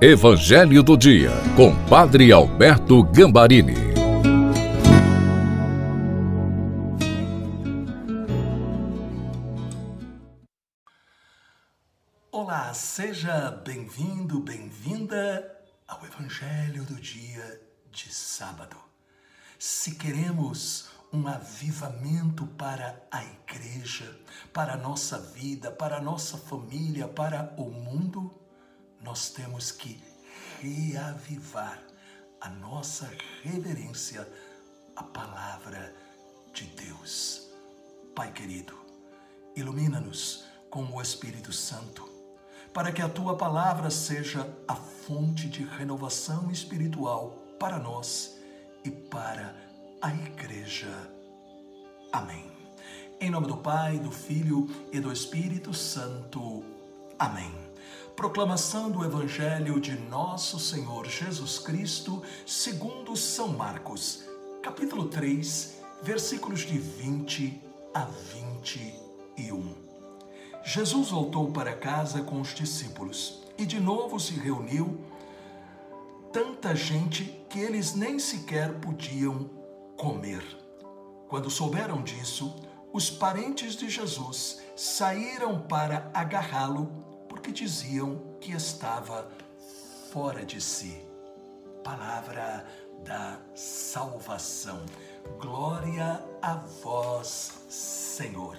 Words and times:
Evangelho 0.00 0.80
do 0.80 0.96
Dia, 0.96 1.32
com 1.56 1.74
Padre 1.86 2.30
Alberto 2.30 3.02
Gambarini. 3.02 3.74
Olá, 12.30 12.72
seja 12.72 13.50
bem-vindo, 13.50 14.38
bem-vinda 14.38 15.52
ao 15.88 16.00
Evangelho 16.06 16.84
do 16.84 16.94
Dia 16.94 17.60
de 17.90 18.14
sábado. 18.14 18.76
Se 19.58 19.96
queremos 19.96 20.90
um 21.12 21.26
avivamento 21.26 22.46
para 22.46 23.02
a 23.10 23.24
igreja, 23.24 24.16
para 24.52 24.74
a 24.74 24.76
nossa 24.76 25.18
vida, 25.18 25.72
para 25.72 25.96
a 25.96 26.00
nossa 26.00 26.38
família, 26.38 27.08
para 27.08 27.52
o 27.56 27.64
mundo, 27.68 28.32
nós 29.02 29.30
temos 29.30 29.70
que 29.70 30.00
reavivar 30.60 31.82
a 32.40 32.48
nossa 32.48 33.10
reverência 33.42 34.28
à 34.96 35.02
palavra 35.02 35.94
de 36.52 36.64
Deus. 36.64 37.48
Pai 38.14 38.32
querido, 38.32 38.76
ilumina-nos 39.54 40.44
com 40.70 40.84
o 40.84 41.00
Espírito 41.00 41.52
Santo, 41.52 42.08
para 42.72 42.92
que 42.92 43.02
a 43.02 43.08
tua 43.08 43.36
palavra 43.36 43.90
seja 43.90 44.48
a 44.66 44.74
fonte 44.74 45.48
de 45.48 45.64
renovação 45.64 46.50
espiritual 46.50 47.30
para 47.58 47.78
nós 47.78 48.36
e 48.84 48.90
para 48.90 49.54
a 50.00 50.14
igreja. 50.14 50.88
Amém. 52.12 52.50
Em 53.20 53.30
nome 53.30 53.48
do 53.48 53.56
Pai, 53.56 53.98
do 53.98 54.12
Filho 54.12 54.68
e 54.92 55.00
do 55.00 55.12
Espírito 55.12 55.74
Santo. 55.74 56.64
Amém. 57.18 57.67
Proclamação 58.16 58.90
do 58.90 59.04
Evangelho 59.04 59.80
de 59.80 59.92
Nosso 59.92 60.58
Senhor 60.58 61.06
Jesus 61.06 61.58
Cristo, 61.58 62.22
segundo 62.44 63.16
São 63.16 63.48
Marcos, 63.48 64.24
capítulo 64.62 65.08
3, 65.08 65.76
versículos 66.02 66.60
de 66.60 66.78
20 66.78 67.62
a 67.94 68.04
21. 69.36 69.74
Jesus 70.64 71.10
voltou 71.10 71.50
para 71.52 71.74
casa 71.74 72.22
com 72.22 72.40
os 72.40 72.54
discípulos 72.54 73.42
e 73.56 73.64
de 73.64 73.80
novo 73.80 74.18
se 74.18 74.34
reuniu 74.34 75.00
tanta 76.32 76.74
gente 76.74 77.24
que 77.48 77.58
eles 77.58 77.94
nem 77.94 78.18
sequer 78.18 78.74
podiam 78.80 79.48
comer. 79.96 80.44
Quando 81.28 81.50
souberam 81.50 82.02
disso, 82.02 82.54
os 82.92 83.10
parentes 83.10 83.76
de 83.76 83.88
Jesus 83.88 84.60
saíram 84.76 85.60
para 85.60 86.10
agarrá-lo 86.14 87.07
porque 87.48 87.52
diziam 87.52 88.20
que 88.40 88.52
estava 88.52 89.26
fora 90.12 90.44
de 90.44 90.60
si. 90.60 91.02
Palavra 91.82 92.66
da 93.02 93.38
salvação. 93.54 94.84
Glória 95.40 96.22
a 96.42 96.56
vós, 96.82 97.62
Senhor. 97.70 98.58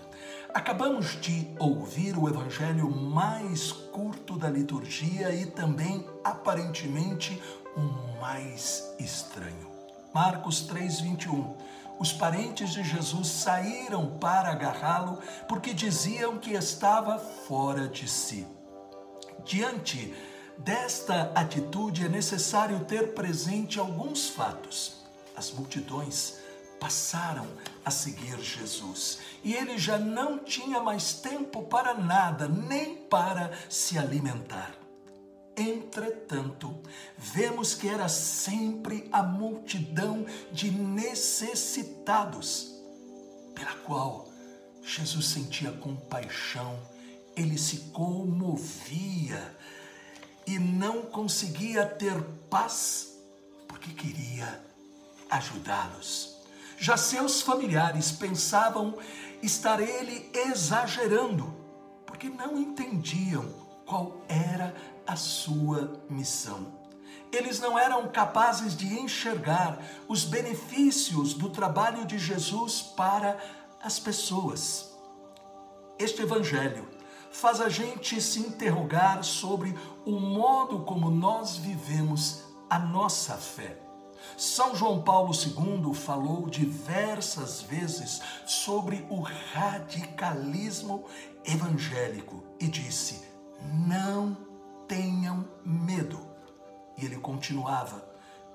Acabamos 0.56 1.22
de 1.22 1.48
ouvir 1.60 2.18
o 2.18 2.28
evangelho 2.28 2.90
mais 2.90 3.72
curto 3.72 4.36
da 4.38 4.50
liturgia 4.50 5.30
e 5.36 5.46
também 5.46 6.04
aparentemente 6.24 7.40
o 7.76 8.20
mais 8.20 8.92
estranho. 8.98 9.70
Marcos 10.12 10.62
3:21. 10.62 11.56
Os 12.00 12.12
parentes 12.12 12.72
de 12.72 12.84
Jesus 12.84 13.28
saíram 13.28 14.18
para 14.20 14.50
agarrá-lo 14.50 15.20
porque 15.48 15.76
diziam 15.76 16.40
que 16.40 16.54
estava 16.54 17.20
fora 17.20 17.88
de 17.88 18.08
si. 18.08 18.48
Diante 19.50 20.14
desta 20.60 21.32
atitude 21.34 22.06
é 22.06 22.08
necessário 22.08 22.86
ter 22.86 23.16
presente 23.16 23.80
alguns 23.80 24.30
fatos. 24.30 24.98
As 25.36 25.52
multidões 25.52 26.36
passaram 26.80 27.48
a 27.84 27.90
seguir 27.90 28.40
Jesus 28.40 29.18
e 29.44 29.56
ele 29.56 29.80
já 29.80 29.98
não 29.98 30.38
tinha 30.38 30.80
mais 30.80 31.14
tempo 31.14 31.64
para 31.64 31.96
nada, 31.96 32.48
nem 32.48 32.96
para 32.96 33.52
se 33.68 33.98
alimentar. 33.98 34.76
Entretanto, 35.58 36.80
vemos 37.18 37.74
que 37.74 37.90
era 37.90 38.08
sempre 38.08 39.10
a 39.12 39.24
multidão 39.24 40.28
de 40.52 40.70
necessitados, 40.70 42.72
pela 43.56 43.74
qual 43.78 44.28
Jesus 44.84 45.26
sentia 45.26 45.72
compaixão 45.72 46.80
ele 47.40 47.58
se 47.58 47.78
comovia 47.92 49.58
e 50.46 50.60
não 50.60 51.04
conseguia 51.04 51.86
ter 51.86 52.22
paz 52.50 53.18
porque 53.68 53.92
queria 53.92 54.62
ajudá-los. 55.30 56.38
Já 56.78 56.98
seus 56.98 57.42
familiares 57.42 58.12
pensavam 58.12 58.98
estar 59.42 59.80
ele 59.80 60.30
exagerando, 60.34 61.54
porque 62.06 62.28
não 62.30 62.58
entendiam 62.58 63.46
qual 63.86 64.22
era 64.28 64.76
a 65.06 65.16
sua 65.16 66.02
missão. 66.10 66.80
Eles 67.32 67.60
não 67.60 67.78
eram 67.78 68.08
capazes 68.10 68.76
de 68.76 69.00
enxergar 69.00 69.80
os 70.08 70.26
benefícios 70.26 71.34
do 71.34 71.50
trabalho 71.50 72.06
de 72.06 72.18
Jesus 72.18 72.82
para 72.82 73.38
as 73.82 74.00
pessoas. 74.00 74.90
Este 75.98 76.24
evangelho 76.24 76.99
faz 77.32 77.62
a 77.62 77.70
gente 77.70 78.22
se 78.22 78.40
interrogar 78.40 79.24
sobre 79.24 79.76
o 80.06 80.20
modo 80.20 80.80
como 80.80 81.10
nós 81.10 81.58
vivemos 81.58 82.44
a 82.70 82.80
nossa 82.80 83.36
fé. 83.36 83.80
São 84.38 84.76
João 84.76 85.02
Paulo 85.02 85.32
II 85.34 85.94
falou 85.94 86.50
diversas 86.50 87.62
vezes 87.62 88.22
sobre 88.46 89.06
o 89.10 89.22
radicalismo 89.22 91.06
evangélico 91.46 92.44
e 92.60 92.68
disse: 92.68 93.24
não 93.62 94.38
tenham 94.88 95.46
medo. 95.66 96.20
E 96.98 97.06
ele 97.06 97.18
continuava: 97.18 98.04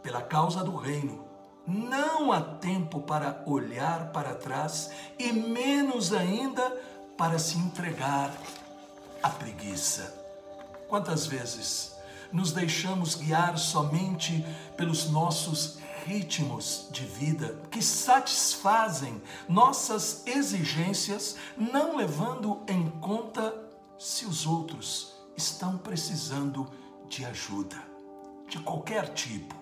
pela 0.03 0.23
causa 0.23 0.63
do 0.63 0.77
reino, 0.77 1.25
não 1.67 2.31
há 2.33 2.41
tempo 2.41 3.01
para 3.01 3.43
olhar 3.47 4.13
para 4.13 4.35
trás 4.35 4.91
e 5.19 5.33
menos 5.33 6.13
ainda 6.13 6.71
para 7.17 7.39
se 7.39 7.57
entregar 7.57 8.31
a 9.25 9.31
preguiça. 9.31 10.23
Quantas 10.87 11.25
vezes 11.25 11.97
nos 12.31 12.53
deixamos 12.53 13.15
guiar 13.15 13.57
somente 13.57 14.45
pelos 14.77 15.09
nossos 15.09 15.79
ritmos 16.05 16.89
de 16.91 17.07
vida 17.07 17.59
que 17.71 17.81
satisfazem 17.81 19.23
nossas 19.49 20.27
exigências, 20.27 21.37
não 21.57 21.97
levando 21.97 22.63
em 22.69 22.91
conta 23.01 23.55
se 23.99 24.27
os 24.27 24.47
outros 24.47 25.15
estão 25.35 25.79
precisando 25.79 26.71
de 27.09 27.25
ajuda, 27.25 27.83
de 28.47 28.59
qualquer 28.59 29.15
tipo. 29.15 29.55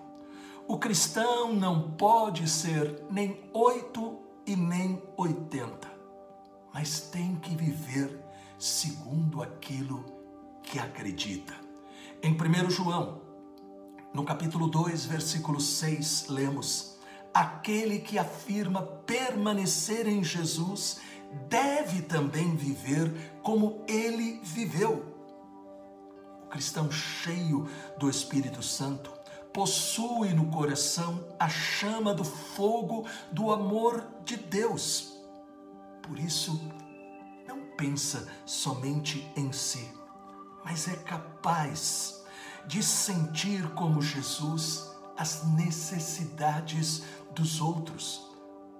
O 0.67 0.77
cristão 0.77 1.53
não 1.53 1.91
pode 1.91 2.49
ser 2.49 3.01
nem 3.09 3.49
oito 3.53 4.19
e 4.45 4.57
nem 4.57 5.01
oitenta, 5.15 5.89
mas 6.73 6.99
tem 6.99 7.37
que 7.37 7.55
viver 7.55 8.23
segundo 8.63 9.43
aquilo 9.43 10.05
que 10.63 10.79
acredita. 10.79 11.53
Em 12.21 12.31
1 12.31 12.69
João, 12.69 13.21
no 14.13 14.23
capítulo 14.23 14.67
2, 14.67 15.05
versículo 15.05 15.59
6, 15.59 16.27
lemos: 16.29 16.97
Aquele 17.33 17.99
que 17.99 18.17
afirma 18.17 18.81
permanecer 18.81 20.07
em 20.07 20.23
Jesus 20.23 21.01
deve 21.49 22.03
também 22.03 22.55
viver 22.55 23.33
como 23.43 23.83
ele 23.85 24.39
viveu. 24.41 25.13
O 26.45 26.47
cristão 26.47 26.89
cheio 26.89 27.67
do 27.99 28.09
Espírito 28.09 28.63
Santo 28.63 29.11
possui 29.51 30.29
no 30.29 30.45
coração 30.45 31.21
a 31.37 31.49
chama 31.49 32.13
do 32.13 32.23
fogo 32.23 33.05
do 33.29 33.51
amor 33.51 34.07
de 34.23 34.37
Deus. 34.37 35.19
Por 36.01 36.17
isso, 36.17 36.61
pensa 37.77 38.27
somente 38.45 39.27
em 39.35 39.51
si, 39.51 39.89
mas 40.63 40.87
é 40.87 40.95
capaz 40.95 42.23
de 42.65 42.81
sentir 42.81 43.69
como 43.73 44.01
Jesus 44.01 44.91
as 45.17 45.43
necessidades 45.55 47.03
dos 47.31 47.61
outros. 47.61 48.29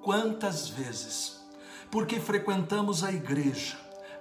Quantas 0.02 0.68
vezes, 0.68 1.42
porque 1.90 2.20
frequentamos 2.20 3.04
a 3.04 3.12
igreja, 3.12 3.78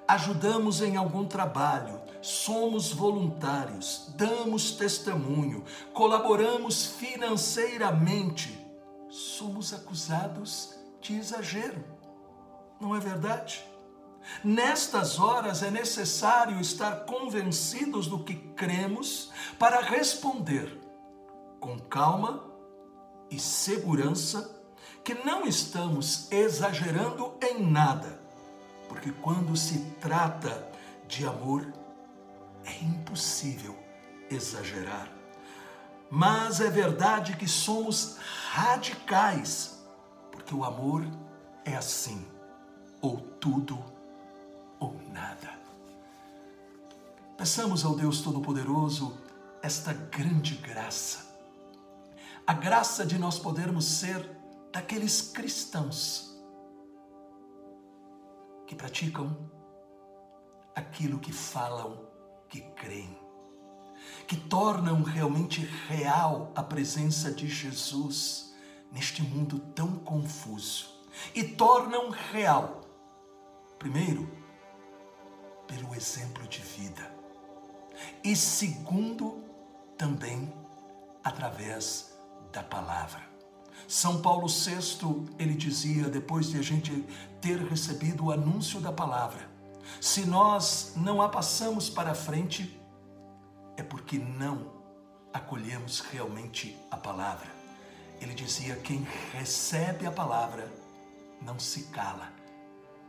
ajudamos 0.07 0.81
em 0.81 0.97
algum 0.97 1.25
trabalho, 1.25 2.01
somos 2.21 2.93
voluntários, 2.93 4.13
damos 4.17 4.73
testemunho, 4.73 5.65
colaboramos 5.93 6.87
financeiramente, 6.87 8.59
somos 9.09 9.73
acusados 9.73 10.75
de 11.01 11.15
exagero. 11.17 11.85
Não 12.81 12.95
é 12.95 13.01
verdade? 13.01 13.65
Nestas 14.45 15.19
horas 15.19 15.63
é 15.63 15.71
necessário 15.71 16.61
estar 16.61 17.05
convencidos 17.05 18.07
do 18.07 18.23
que 18.25 18.35
cremos 18.35 19.31
para 19.59 19.81
responder 19.81 20.81
com 21.61 21.79
calma 21.79 22.45
e 23.31 23.39
segurança 23.39 24.61
que 25.05 25.15
não 25.15 25.47
estamos 25.47 26.31
exagerando 26.31 27.35
em 27.43 27.63
nada, 27.65 28.21
porque 28.89 29.11
quando 29.11 29.57
se 29.57 29.79
trata 30.01 30.71
de 31.09 31.27
amor, 31.27 31.73
é 32.65 32.85
impossível 32.85 33.77
exagerar. 34.31 35.09
Mas 36.11 36.61
é 36.61 36.69
verdade 36.69 37.37
que 37.37 37.49
somos 37.49 38.19
radicais, 38.51 39.83
porque 40.31 40.55
o 40.55 40.65
amor 40.65 41.05
é 41.65 41.75
assim, 41.77 42.27
ou 43.01 43.19
tudo 43.19 43.92
ou 44.82 45.00
nada. 45.12 45.52
Peçamos 47.38 47.84
ao 47.84 47.94
Deus 47.94 48.20
Todo-Poderoso 48.20 49.17
esta 49.62 49.93
grande 49.93 50.56
graça, 50.56 51.38
a 52.44 52.52
graça 52.52 53.06
de 53.06 53.17
nós 53.17 53.38
podermos 53.38 53.84
ser 53.84 54.29
daqueles 54.73 55.20
cristãos 55.20 56.37
que 58.67 58.75
praticam 58.75 59.50
aquilo 60.75 61.20
que 61.20 61.32
falam, 61.32 62.08
que 62.49 62.61
creem, 62.61 63.17
que 64.26 64.37
tornam 64.37 65.02
realmente 65.02 65.61
real 65.87 66.50
a 66.56 66.62
presença 66.62 67.31
de 67.31 67.46
Jesus 67.46 68.52
neste 68.90 69.23
mundo 69.23 69.61
tão 69.76 69.96
confuso 69.99 70.90
e 71.34 71.44
tornam 71.44 72.11
real, 72.11 72.81
primeiro, 73.79 74.42
pelo 75.75 75.95
exemplo 75.95 76.47
de 76.47 76.61
vida, 76.61 77.11
e 78.23 78.37
segundo, 78.37 79.43
também 79.97 80.53
através 81.25 82.13
da 82.53 82.63
palavra. 82.63 83.23
São 83.89 84.21
Paulo 84.21 84.49
VI, 84.49 85.35
ele 85.39 85.55
dizia, 85.55 86.09
depois 86.09 86.51
de 86.51 86.59
a 86.59 86.63
gente 86.63 86.93
ter 87.41 87.59
recebido 87.59 88.27
o 88.27 88.33
anúncio 88.33 88.81
da 88.81 88.93
palavra, 88.93 89.51
se 89.99 90.27
nós 90.27 90.93
não 90.97 91.23
a 91.23 91.29
passamos 91.29 91.89
para 91.89 92.15
frente, 92.15 92.79
é 93.77 93.83
porque 93.83 94.19
não 94.19 94.71
acolhemos 95.33 96.01
realmente 96.01 96.79
a 96.91 96.97
palavra. 96.97 97.51
Ele 98.21 98.35
dizia: 98.35 98.77
quem 98.77 99.07
recebe 99.33 100.07
a 100.07 100.13
palavra 100.13 100.71
não 101.41 101.59
se 101.59 101.85
cala, 101.85 102.31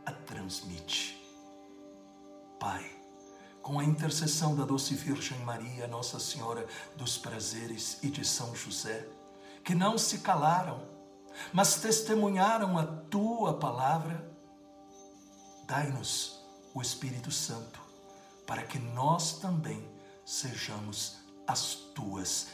a 0.04 0.10
transmite. 0.10 1.23
Pai, 2.64 2.90
com 3.60 3.78
a 3.78 3.84
intercessão 3.84 4.56
da 4.56 4.64
doce 4.64 4.94
Virgem 4.94 5.38
Maria, 5.40 5.86
Nossa 5.86 6.18
Senhora 6.18 6.66
dos 6.96 7.18
Prazeres 7.18 7.98
e 8.02 8.08
de 8.08 8.24
São 8.24 8.56
José, 8.56 9.06
que 9.62 9.74
não 9.74 9.98
se 9.98 10.20
calaram, 10.20 10.80
mas 11.52 11.74
testemunharam 11.82 12.78
a 12.78 12.86
tua 12.86 13.58
palavra, 13.58 14.34
dai-nos 15.66 16.42
o 16.72 16.80
Espírito 16.80 17.30
Santo, 17.30 17.78
para 18.46 18.62
que 18.62 18.78
nós 18.78 19.40
também 19.40 19.86
sejamos 20.24 21.18
as 21.46 21.74
tuas 21.94 22.46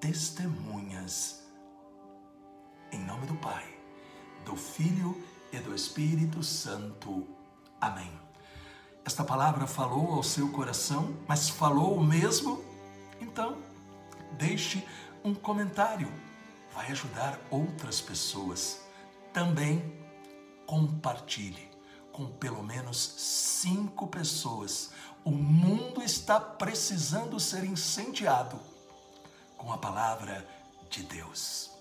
testemunhas. 0.00 1.44
Em 2.90 3.04
nome 3.04 3.24
do 3.28 3.36
Pai, 3.36 3.72
do 4.44 4.56
Filho 4.56 5.24
e 5.52 5.60
do 5.60 5.72
Espírito 5.72 6.42
Santo. 6.42 7.24
Amém. 7.80 8.33
Esta 9.04 9.22
palavra 9.22 9.66
falou 9.66 10.14
ao 10.14 10.22
seu 10.22 10.50
coração, 10.50 11.14
mas 11.28 11.50
falou 11.50 11.94
o 11.94 12.02
mesmo? 12.02 12.64
Então, 13.20 13.58
deixe 14.38 14.82
um 15.22 15.34
comentário. 15.34 16.10
Vai 16.72 16.90
ajudar 16.90 17.38
outras 17.50 18.00
pessoas. 18.00 18.80
Também 19.32 19.94
compartilhe 20.66 21.70
com 22.10 22.26
pelo 22.26 22.62
menos 22.62 22.96
cinco 23.18 24.06
pessoas. 24.06 24.90
O 25.22 25.30
mundo 25.30 26.02
está 26.02 26.40
precisando 26.40 27.38
ser 27.38 27.64
incendiado 27.64 28.58
com 29.58 29.70
a 29.70 29.76
palavra 29.76 30.46
de 30.88 31.02
Deus. 31.02 31.73